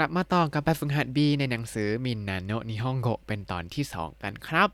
[0.00, 4.68] ลับมาต่อกับแบบฝึกหัด B ในหนังสือมินนาโนะนิฮงโกเป็นตอนที่ 2 กันครับ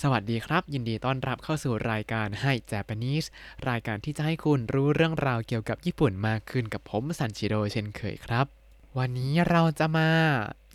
[0.00, 3.26] สวัสดีครับ ยินดีต้อนรับเข้าสู่รายการให้ Japanese
[3.68, 8.46] รายการที่จะให้คุณรู้เรื่องราวเกี่ยวกับญี่ปุ่นมากขึ้นกับผมซันชิโร่เช่นเคยครับ
[8.98, 10.10] วันนี้เราจะมา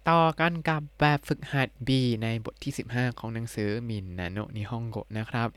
[0.09, 1.89] ต่อกันกับแบบฝึกหัด B
[2.23, 5.47] ในบทที่ 15 ของหนังสือมินนาโนะนิฮงโกนะครับ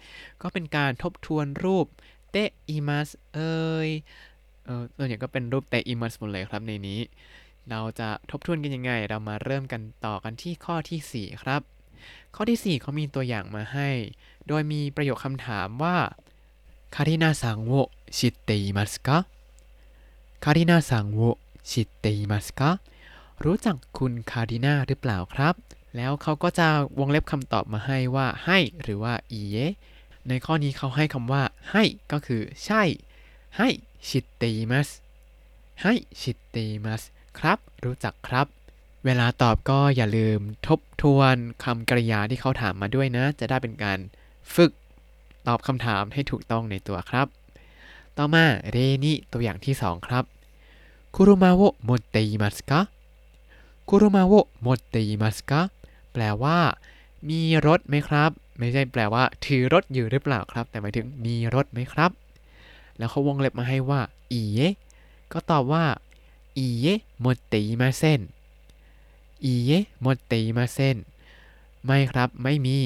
[0.43, 1.87] ก็เป็นการทบทวนรูป
[2.31, 3.39] เตะอิมัสเอ
[3.87, 3.89] ย
[4.65, 7.01] เออส่วนใหญ่ก็เป็นรูปていますหมดเลยครับในนี้
[7.71, 11.63] เราจะทบทวนกันยังไง เรามาเริ่มกันต่อกันที่ข้อทีสี่ 4 ครับ
[12.35, 13.89] ข้อที่ 4 เขามีตัวอย่างมาให้
[14.49, 15.97] โดยมีประโยคคำถามว่า
[16.95, 22.71] カリナさんを知っていますか カリナさんを知っていますか
[23.45, 25.55] รู้จักคุณคารินาหรือเปล่าครับ
[25.97, 29.57] แล้วเขาก็จะวงเล็บคำตอบมาให้ว่า はい หรือว่า いいえ
[30.29, 32.83] ในข้อนี้เขาให้คำว่า はい ก็คือใช่
[33.57, 33.69] はい 知
[34.09, 34.89] っています はい 知
[35.83, 37.03] っています
[37.39, 38.47] ครับ รู้จักครับ
[39.05, 43.99] เวลาตอบก็อย่าลืมทบทวนคำกริยาที่เขาถามมาด้วยนะ จะได้เป็นการ
[44.55, 44.73] ฝึก
[45.47, 47.27] ตอบคำถามให้ถูกต้องในตัวครับ
[48.17, 50.25] ต่อมา例二ตัวอย่างที่2ครับ
[51.15, 52.81] 車を持っていますか
[53.89, 55.61] 車を持っていますか
[56.13, 56.59] แปลว่า
[57.29, 62.11] มีรถไหมครับ ไม่ใช่แปลว่า ถือรถอยู่หรือเปล่าครับ แต่หมายถึงมีรถไหมครับ
[62.99, 64.01] แล้วเขาวงเล็บมาให้ว่า
[64.33, 64.59] อีเย
[65.33, 65.85] ก็ตอบว่า
[66.59, 66.87] อีเย
[67.21, 68.21] หมดติมาเส้น
[69.45, 69.71] อีเย
[70.01, 70.97] หมดติมาเส้น
[71.85, 72.79] ไม่ครับไม่มี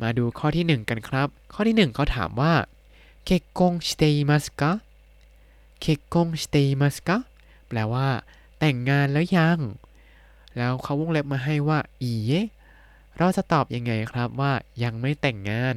[0.00, 2.54] มาดูข้อที่ 1 กันครับ ข้อที่ 1 เขาถามว่า
[3.24, 4.72] เกกกงสเตย์มัสกะ
[5.80, 7.16] เกกกงสเตมัสกะ
[7.68, 8.08] แปลว่า
[8.58, 9.58] แต่งงานแล้วยัง
[10.56, 15.76] แล้วเขาวงเล็บมาให้ว่าอีเเราจะตอบยังไงครับว่ายังไม่แต่งงาน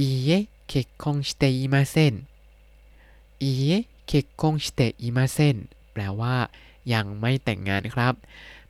[0.00, 2.13] อีเ結婚していません
[3.43, 3.75] いいえ
[4.11, 5.55] 結婚していません
[5.93, 6.35] แปลว่า
[6.93, 8.13] ยังไม่แต่งงานครับ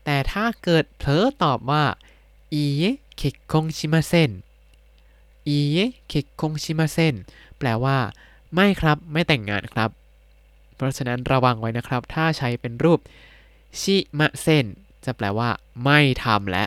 [0.04, 1.84] แต่ถ้าเกิดเผลอตอบว่า
[2.54, 2.88] ยいえ
[3.22, 4.30] 結婚しません
[5.50, 7.16] いいえ結婚しません
[7.58, 7.98] แปลว่า
[8.54, 9.90] ไม่ครับ ไม่แต่งงานครับ
[10.76, 13.00] เพราะฉะนั้นระวังไว้นะครับ ถ้าใช้เป็นรูป
[13.80, 14.66] ชิมะเซน
[15.06, 15.50] จะแปลว่า
[15.84, 16.66] ไม่ทำและ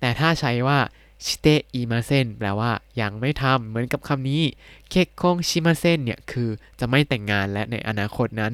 [0.00, 0.78] แต่ถ้าใช้ว่า
[1.25, 2.71] ชิเตอิมาเซนแปลว่า
[3.01, 4.43] ยังไม่ทำเหมือนกับคำนี้
[4.89, 6.49] เคคงชิมาเซนเนี่ยคือ
[6.79, 8.53] จะไม่แต่งงานและในอนาคตนั้น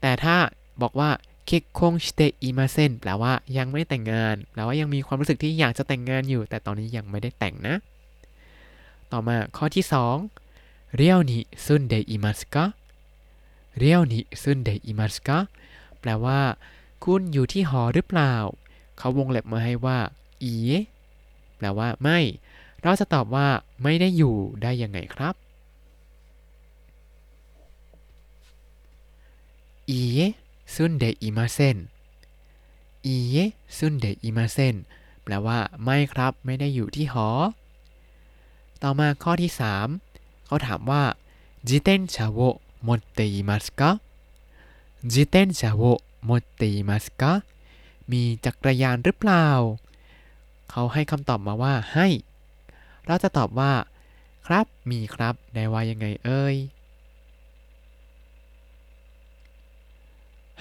[0.00, 0.36] แต่ถ้า
[0.82, 1.10] บอกว่า
[1.46, 7.76] เคคงชิเตอิมาเซนแปลว่ายังไม่แต่งงานแปลว่ายังมีความรู้สึกที่อยากจะแต่งงานอยู่ แต่ตอนนี้ยังไม่ได้แต่งนะ
[9.12, 9.84] ต่อมาข้อที่
[10.40, 12.64] 2เรียวนิซุนเดอิมัสกะ
[13.78, 15.38] เรียวนิซุนเดอิมัสกะ
[16.00, 16.40] แปลว่า
[17.04, 18.34] คุณอยู่ที่หอหรือเปล่า
[18.98, 19.98] เขาวงเล็บมาให้ว่า
[20.42, 20.54] อี
[21.58, 22.18] แปลว่าไม่
[22.82, 23.46] เราจะตอบว่า
[23.82, 25.34] ไม่ได้อยู่ได้ยังไงครับ
[29.90, 31.76] いいえ 住んでいません
[33.06, 34.74] いいえ 住んでいません
[35.22, 37.28] แปลว่าไม่ครับไม่ได้อยู่ที่หอ
[38.82, 39.52] ต่อมาข้อที่
[39.98, 41.02] 3 เขาถามว่า
[41.68, 47.32] 自転車を持っていますか 自転車を持っていますか
[48.10, 49.46] มีจักรยานหรือเปล่า
[50.70, 52.08] เขาให้คำตอบมาว่า はい
[53.06, 53.72] เราจะตอบว่า
[54.46, 56.56] ครับมีครับได้ว่ายังไงเอ่ย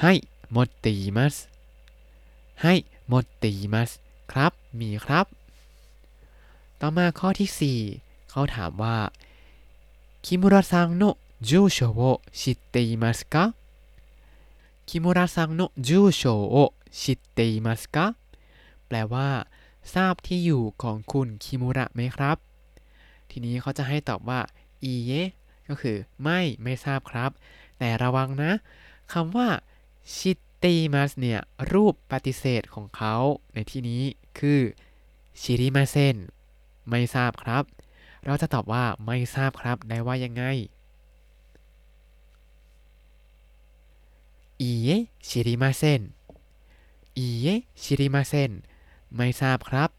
[0.01, 0.13] ให้
[0.51, 1.35] หมดตีมัส
[2.63, 2.73] ให้
[3.07, 3.90] หมดตีมัส
[4.31, 5.25] ครับมีครับ
[6.79, 8.97] ต่อมาข้อที่ 4 เขาถามว่า
[10.25, 11.03] คิมุระซังโน
[11.50, 12.01] จูโชโอ
[12.39, 13.44] ชิตเตอิมัสกะ
[14.88, 16.56] คิมุระซังโนจูโชโอ
[17.00, 18.06] ชิตเตอิมัสกะ
[18.88, 19.28] แปลว่า
[19.95, 22.37] ทราบที่อยู่ของคุณคิมุระไหมครับ
[23.29, 24.39] ทีนี้เขาจะให้ตอบว่า
[24.83, 25.11] อีเย
[25.69, 27.31] ก็คือไม่ไม่ทราบครับ
[27.77, 28.51] แต่ระวังนะ
[29.13, 29.49] คำว่า
[30.15, 30.31] ชิ
[30.63, 31.39] ติมัสเนี่ย
[31.73, 33.15] รูปปฏิเสธของเขา
[33.53, 34.03] ในที่นี้
[34.39, 34.61] คือ
[35.41, 36.15] ชิริมาเซน
[36.89, 37.63] ไม่ทราบครับ
[38.25, 40.43] เราจะตอบว่าไม่ทราบครับได้ว่ายังไง
[44.62, 44.89] อีเย
[45.27, 46.01] ชิริมาเซน
[47.17, 47.47] อีเย
[47.83, 48.51] ชิริมาเซน
[49.16, 49.90] ไม่ทราบครับ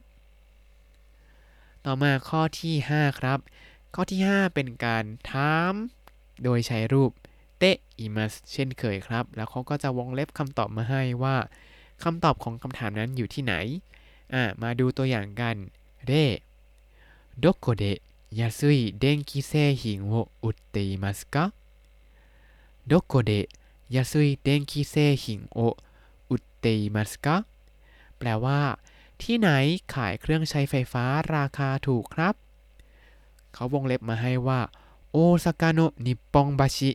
[1.85, 3.39] ต่อมาข้อที่ 5 ครับ
[3.95, 5.73] ข้อที่ 5 เป็นการถาม
[6.43, 7.11] โดยใช้รูป
[7.59, 7.63] เต
[7.99, 11.35] อิมัสเช่นเคยครับ แล้วเขาก็จะวงเล็บคำตอบมาให้ว่า
[12.03, 13.53] คำตอบของคำถามนั้นอยู่ที่ไหน
[14.33, 15.55] อ่ามาดูตัวอย่างกัน
[16.07, 16.13] เร
[17.43, 18.01] どこで
[18.31, 21.53] 安い電気製品を売っていますか
[22.87, 23.49] どこで
[23.89, 25.77] 安い電気製品を
[26.29, 27.45] 売っていますか
[28.17, 28.79] แปลว่า
[29.22, 29.50] ที่ไหน
[29.94, 31.04] ขายเครื่องใช้ไฟฟ้า
[31.36, 32.34] ราคาถูกครับ
[33.52, 34.60] เขาวงเล็บมาให้ว่า
[35.12, 36.90] โอซากะโนะนิปปองบาชิ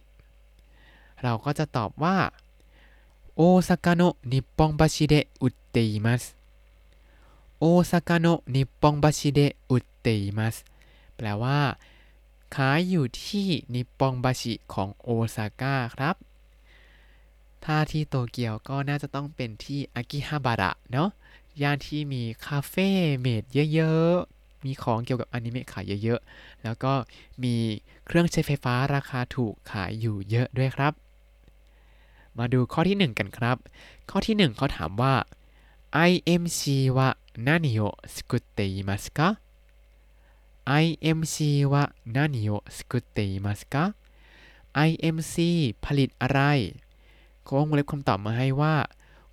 [1.22, 2.18] เราก็จะตอบว่า
[3.36, 6.24] โอซากะโนะนิปปองบาชิเดอุตเตอิมัส
[7.60, 9.40] โอซากะโนะนิปปองบาชิเด
[9.70, 10.56] อุตเตอิมัส
[11.16, 11.60] แปลว่า
[12.56, 16.16] ขายอยู่ที่นิปปองบาชิของโอซาก้าครับ
[17.64, 21.10] ถ้าที่โตเกียวก็น่าจะต้องเป็นที่อากิฮาบาระเนาะ
[21.62, 22.90] ย่านที่มีคาเฟ่
[23.20, 26.94] เมดเยอะๆ มีของเกี่ยวกับอนิเมะขายเยอะๆ แล้วก็
[27.44, 27.56] มี
[28.06, 30.94] เครื่องใช้ไฟฟ้าราคาถูกขายอยู่เยอะด้วยครับ
[32.38, 33.58] มาดูข้อที่ 1 กันครับ
[34.10, 35.14] ข้อที่ 1เขาถามว่า
[36.10, 36.62] IMC
[36.98, 37.08] wa
[37.46, 39.28] nani o sukutteimasuka
[40.84, 41.36] IMC
[41.72, 41.84] wa
[42.16, 43.84] nani o sukutteimasuka
[44.88, 45.36] IMC
[45.86, 46.42] ผลิตอะไร
[47.44, 48.76] เขาวงเล็บคำตอบมาให้ว่า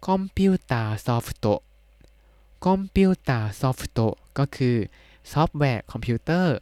[0.07, 1.65] คอมพิวเตอร์ซอฟต์
[2.66, 4.78] คอมพิวเตอร์ซอฟต์ก็คือ
[5.32, 6.56] ซอฟต์แวร์คอมพิวเตอร์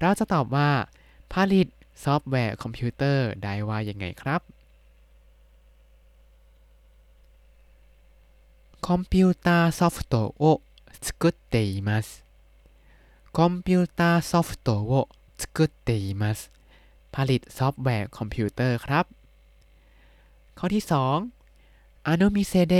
[0.00, 0.70] เราจะตอบว่า
[1.32, 1.66] ผลิต
[2.04, 4.40] ซอฟต์แวร์คอมพิวเตอร์ได้ว่ายังไงครับ
[8.88, 10.44] คอมพิวเตอร์ซอฟต์を
[11.06, 12.06] 作っています
[13.38, 14.92] คอมพิวเตอร์ซอฟต์を
[15.40, 16.38] 作っています
[17.14, 19.04] ผลิตซอฟต์แวร์คอมพิวเตอร์ครับ
[20.58, 22.74] ข้อที่2あの店で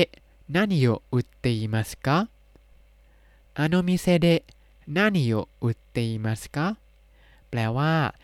[0.49, 2.29] 何を売っていますか
[3.55, 4.45] あの店で
[4.87, 6.77] 何を売っていますか
[7.51, 8.15] แปลว่า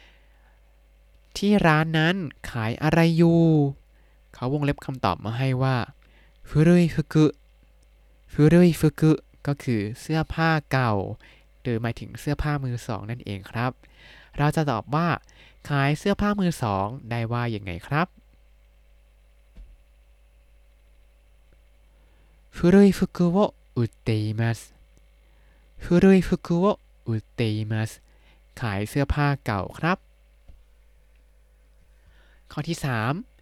[1.36, 2.16] ที่ร้านนั้น
[2.50, 3.42] ขายอะไรอยู่
[4.34, 5.76] เขาวงเล็บคำตอบมาให้ว่า
[6.48, 7.26] ฟุรุยฟุกุ
[8.32, 9.12] ฟุรุยฟุกุ
[9.46, 10.92] ก็คือเสื้อผ้าเก่า
[11.62, 13.72] หรือหมายถึงเสื้อผ้ามือสองนั่นเองครับ
[14.38, 15.08] เราจะตอบว่า
[15.68, 18.06] ขายเสื้อผ้ามือสองได้ว่าอย่างไงครับ
[22.56, 23.38] ฟุรุยฟุกุを
[23.78, 24.10] 売って
[25.83, 26.65] คุรุยฟุกุโอ
[27.07, 27.91] อุเตอิมัส
[28.59, 29.97] ขายเสื้อผ้าเก่าครับ
[32.51, 32.77] ข้อที่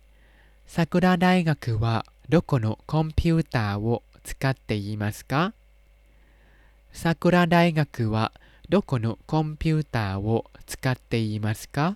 [0.03, 1.95] 3ซากุระไดกักวะ
[2.31, 11.87] どこのコンピューターを使っていますか さくら大学はどこのコンピューターを使っていますか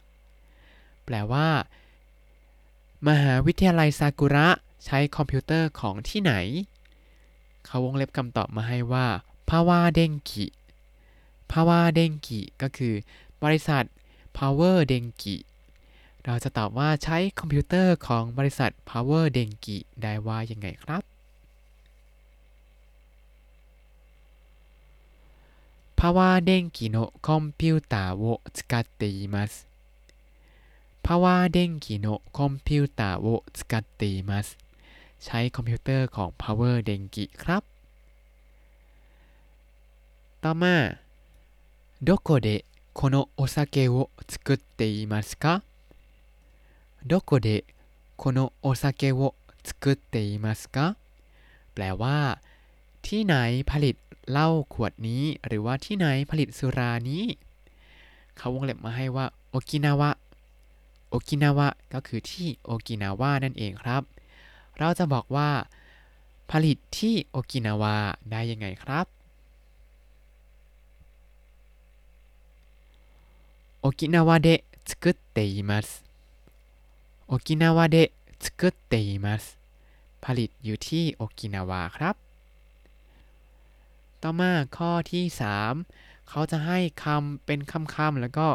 [1.04, 1.48] แปลว่า
[3.08, 4.48] มหาวิทยาลัยซากุระ
[4.86, 6.34] ใช้คอมพิวเตอร์ของที่ไหน
[7.66, 9.08] เขาวงเล็บคำตอบมาให้ว่า
[9.51, 10.47] พาวาเดงกิ
[11.51, 12.95] พาวาเดงกิก็คือ
[13.43, 13.85] บริษัท
[14.37, 15.37] Power เดงกิ
[16.25, 21.03] เราจะตอบว่าใช้คอมพิวเตอร์ของบริษัท Power เดงกิได้ว่ายังไงครับ
[25.99, 26.97] พาวาเดงกิโน
[27.29, 28.25] คอมพิวเตอร์を
[28.57, 29.53] 使っています
[31.05, 32.07] พาวาเดงกิโน
[32.39, 33.27] คอมพิวเตอร์を
[33.59, 34.47] 使っています
[35.25, 37.70] ใช้คอมพิวเตอร์ของ Power เดงกิครับ
[40.45, 40.75] ต่อมา
[42.03, 45.63] どこでこのお酒を作っていますか
[47.05, 47.65] どこで
[48.17, 49.35] このお酒を
[49.65, 50.97] 作っていますか
[51.75, 52.41] แปลว่า
[53.07, 53.37] ที่ไหน
[53.71, 53.97] ผลิต
[54.31, 57.25] เหล้าขวดนี้ หรือว่าที่ไหนผลิตสุรานี้
[58.37, 60.11] เขาวงเล็บมาให้ว่าโอกินาวะ
[61.09, 64.03] โอกินาวะก็คือที่โอกินาวะนั่นเองครับ
[64.79, 65.51] เราจะบอกว่า
[66.51, 67.95] ผลิตที่โอกินาวะ
[68.31, 69.07] ได้ยังไงครับ
[73.83, 76.05] 沖縄で作っています
[77.29, 79.59] 沖縄で作っています
[80.25, 82.17] ผลิตอยู่ที่โอกินาวาครับ
[84.23, 85.25] ต่อมาข้อที่
[85.75, 88.49] 3 เขาจะให้คำเป็นคำคำแล้วก็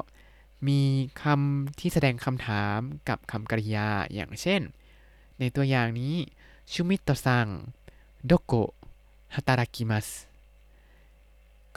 [0.68, 0.82] มี
[1.24, 4.62] คำที่แสดงคำถามกับคำกริยาอย่างเช่น
[5.39, 6.15] ในตัวอย่างนี้
[6.72, 7.48] ชูมิโตะซัง
[8.25, 8.53] โดโก
[9.34, 10.08] ฮัตารากิมัส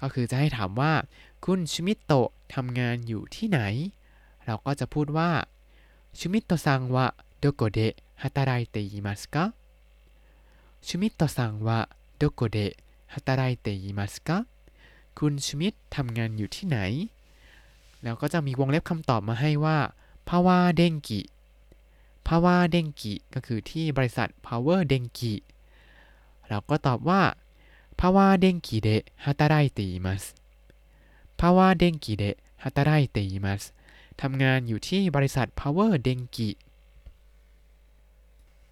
[0.00, 0.92] ก็คือจะให้ถามว่า
[1.44, 3.59] คุณชูมิโตะ ทำงานอยู่ที่ไหน
[4.45, 5.31] เราก็จะพูดว่า
[6.19, 9.45] シュミットさんはどこで働いていますか
[10.87, 14.37] シュミットさんはどこで働いていますか
[15.17, 16.79] คุณชูมิตทำงานอยู่ที่ไหน
[18.03, 19.77] แล้วก็จะมีวงเล็บคำตอบมาให้ว่า
[20.27, 21.21] พาวาเดงกิ
[22.27, 25.33] พาวาเดงกิก็คือที่บริษัท Power เดงกิ
[26.47, 27.21] เราก็ตอบว่า
[27.99, 30.23] พาวาเดงกิเดะฮัตารายเตอิมัส
[31.39, 33.63] พาวาเดงกิเดะฮัตาไรเตอิมัส
[34.21, 36.49] ทำงานอยู่ที่บริษัท Power เดงกิ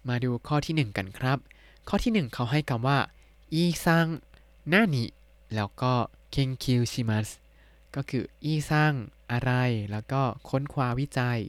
[0.08, 1.38] มาดูข้อที่ 1 กันครับ
[1.88, 2.98] ข้อที่ 1 เขาให้คำว่า
[3.52, 4.06] อีซัง
[4.72, 5.04] นานิ
[5.54, 5.94] แล้วก็
[6.30, 7.28] เคนคิวชิมัส
[7.94, 8.92] ก็คืออีซัง
[9.30, 9.50] อะไร
[9.90, 11.40] แล้วก็ค้นคว้าวิจัย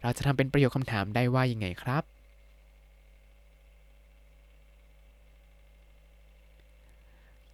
[0.00, 2.04] เราจะทำเป็นประโยคคำถามได้ว่ายังไงครับ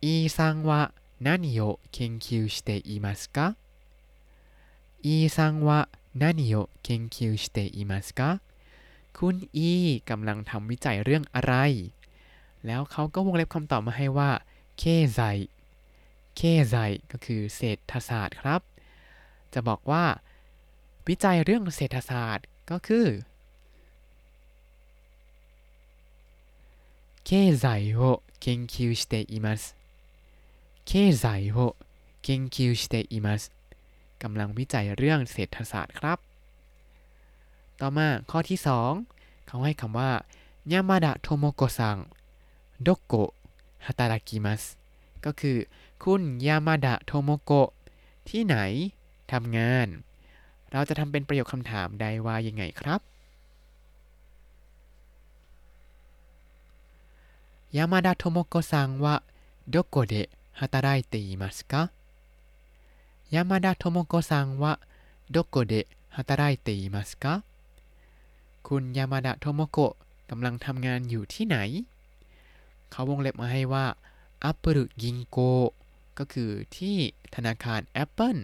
[0.04, 0.82] อีซังวะ
[1.21, 3.55] 何を研究していますか
[5.03, 8.41] E さんは 何を研究していますか
[9.17, 11.53] คุณอีกำลังทำวิจัยเรื่องอะไร
[12.65, 14.31] แล้วเขาก็วงเล็บคำตอบมาให้ว่า
[14.77, 14.83] เค
[15.13, 15.19] ไซ
[16.35, 16.75] เคไซ
[17.11, 18.61] ก็คือเศรษฐศาสตร์ครับ
[19.53, 20.05] จะบอกว่า
[21.07, 23.07] วิจัยเรื่องเศรษฐศาสตร์ก็คือ
[27.27, 29.75] 経済を研究しています
[30.89, 30.91] 経
[31.23, 31.75] 済を
[32.21, 33.51] 研究しています
[34.23, 36.19] กำลังวิจัยเรื่องเศรษฐศาสตร์ครับ
[37.81, 38.59] ต่อมาข้อที่
[39.03, 40.11] 2 เขาให้คำว่า
[40.71, 41.97] ญามาดะโทโมโกซัง
[42.83, 43.13] โดโก
[43.85, 44.63] ฮาตารากิมัส
[45.25, 45.57] ก็คือ
[46.03, 47.69] คุณยามาดะโทโมโกะ
[48.29, 48.55] ที่ไหน
[49.31, 49.87] ทำงาน
[50.71, 53.01] เราจะทำเป็นประโยคคำถามได้ว่ายังไงครับ
[57.75, 59.15] ยามาดะโทโมโกซังว่า
[59.73, 60.13] どこで
[60.53, 61.91] 働いていますか
[63.29, 64.79] 山田智子さんは
[65.29, 67.43] どこで働いていますか
[68.63, 69.93] คุณยามาดะโทโมโกะ
[70.29, 71.57] กำลังทำงานอยู่ที่ไหน
[72.91, 73.85] เขาวงเล็บมาให้ว่า
[74.43, 75.37] อัปปรุกิงโก
[76.17, 76.97] ก็คือที่
[77.35, 78.41] ธนาคาร Apple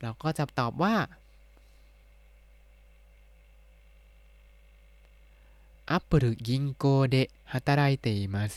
[0.00, 0.96] เราก็จะตอบว่า
[5.90, 7.16] อัปปรุกิงโกเด
[7.52, 8.52] ฮาตาไรเตอิมัส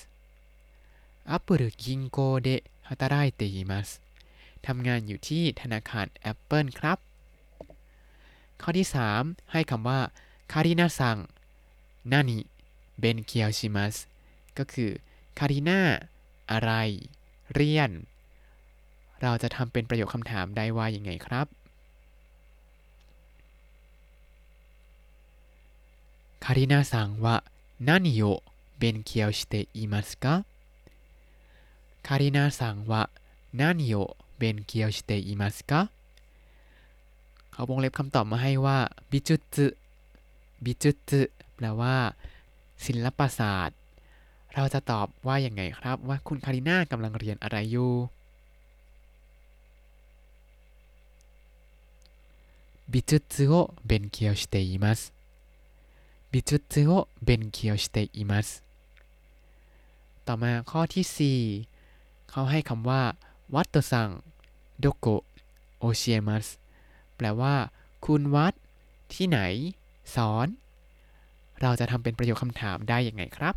[1.31, 2.47] อัปปรุกิงโกเด
[2.87, 3.89] ฮาตาไรเตอิมัส
[4.65, 6.99] ทำงานอยู่ที่ธนาคาร Apple ครับ
[8.61, 9.99] ข้อที่ 3 ให้คำว่า
[10.51, 11.17] คารินาซัง
[12.11, 12.39] นานิ
[12.99, 13.95] เบนเคียวชิมัส
[14.57, 14.91] ก็คือ
[15.39, 15.81] คารินา
[16.51, 16.71] อะไร
[17.53, 17.91] เรียน
[19.21, 21.47] เราจะทำเป็นประโยคคำถามได้ว่ายังไงครับ
[26.43, 27.35] คารินาซังว่า
[27.87, 28.41] 何を
[28.79, 30.58] 勉強していますかคาริ
[32.35, 33.03] นาซังว่า
[33.59, 35.89] 何を勉強していますか
[37.51, 38.77] เขาวงเล็บคำตอบมาให้ว่า
[39.11, 39.57] บิจุต
[40.63, 41.11] บิจุต
[41.55, 41.95] แปลว่า
[42.85, 43.77] ศิลปศาสตร์
[44.53, 47.93] เราจะตอบว่าอย่างไงครับ ว่าคุณคาริน่ากำลังเรียนอะไรอยู่
[52.91, 55.11] บิจุตを勉強しています
[56.31, 58.63] บิจุตを勉強しています
[60.25, 61.05] ต่อมาข้อที่
[61.63, 61.68] 4
[62.30, 63.02] เขาให้คำว่า
[63.54, 64.08] ワットさん
[64.84, 65.06] どこ
[65.78, 66.46] 教えます
[67.16, 67.54] แปลว่า
[68.04, 68.54] คุณวัด
[69.14, 69.40] ที่ไหน
[70.14, 70.46] สอน
[71.60, 73.54] เราจะทำเป็นประโยคคำถามได้อย่างไงครับ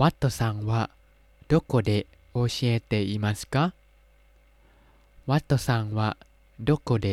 [0.00, 1.90] ワットさんはどこで
[2.32, 3.64] 教えていますか
[5.30, 6.08] วัตโตซังวะ
[6.64, 7.08] โดโกเด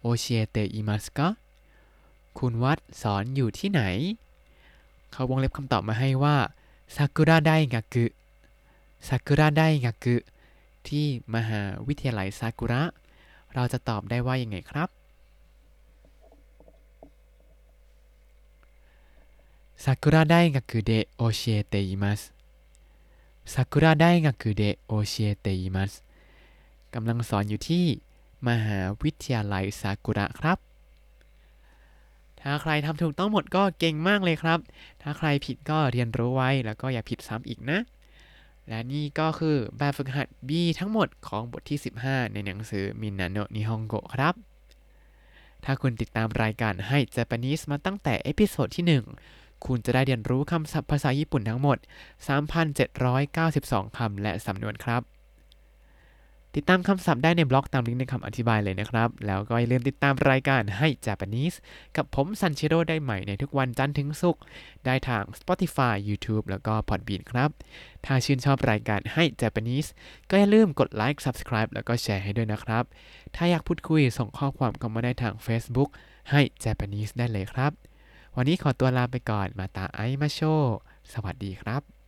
[0.00, 1.28] โอเชียเตอิมัสกะ
[2.38, 3.82] คุณวัดสอนอยู่ที่ไหน
[5.12, 6.36] เขาวงเล็บคำตอบมาให้ว่า
[6.96, 8.04] ซากุระไดงากุ
[9.08, 10.16] ซากุระไดงากุ
[10.88, 12.82] ที่มหาวิทยาลัยซากุระ
[13.54, 14.88] เราจะตอบได้ว่ายังไงครับ
[19.84, 22.20] ซากุระไดงากุเดโอเชเตอิมัส
[23.52, 25.92] さくら大学で教えています
[26.94, 27.84] กำลังสอนอยู่ที่
[28.48, 30.58] มหาวิทยาลัยซากุระครับ
[32.42, 34.58] ถ้าใครทำถูกต้องหมดก็เก่งมากเลยครับ
[35.02, 37.78] ถ้าใครผิดก็เรียนรู้ไว้แล้วก็อย่าผิดซ้ำอีกนะ
[38.68, 44.34] และนี่ก็คือแบบฝึกหัด B ทั้งหมดของบทที่ 15 ในหนังสือมินนาโนะนิฮงโกะครับ
[45.64, 51.78] ถ้าคุณติดตามรายการให้ Japanese มาตั้งแต่ episode ที่ 1 คุณจะได้เรียนรู้คำศัพท์ภาษาญี่ปุ่นทั้งหมด
[52.66, 55.02] 3,792 คำและสำนวนครับ
[56.56, 61.56] ติดตามคำศัพท์ได้ในบล็อกตามลิงก์ในคำอธิบายเลยนะครับ แล้วก็อย่าลืมติดตามรายการให้ Japanese
[61.96, 64.42] กับผมซันเชโรได้ใหม่ในทุกวันจันทร์ถึงศุกร์
[64.86, 67.50] ได้ทาง Spotify YouTube แล้วก็ Podbean ครับ
[68.06, 69.88] ถ้าชื่นชอบรายการให้ Japanese
[70.30, 72.84] ก็อย่าลืมกดไลค์ Subscribe แล้วก็แชร์ให้ด้วยนะครับ
[73.36, 75.90] ถ้าอยากพูดคุยส่งข้อความเข้ามาได้ทาง Facebook
[76.30, 77.72] ให้ Japanese ได้เลยครับ
[78.36, 80.40] วันนี้ขอตัวลาไปก่อนมาตาไอมาโช
[81.12, 82.01] สวัสดีครับ